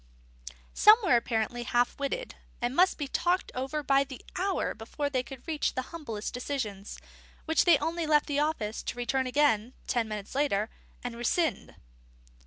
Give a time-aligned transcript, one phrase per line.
[0.73, 5.21] Some were apparently half witted, and must be talked over by the hour before they
[5.21, 6.83] could reach the humblest decision,
[7.45, 10.71] which they only left the office to return again (ten minutes later)
[11.03, 11.75] and rescind.